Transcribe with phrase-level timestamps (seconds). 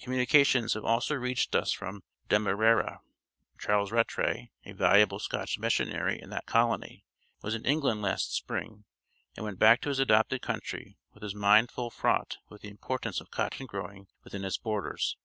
[0.00, 3.00] Communications have also reached us from Demerara.
[3.60, 7.04] Charles Rattray, a valuable Scotch missionary in that colony,
[7.42, 8.86] was in England last spring,
[9.36, 13.20] and went back to his adopted country with his mind full fraught with the importance
[13.20, 15.16] of cotton growing within its borders.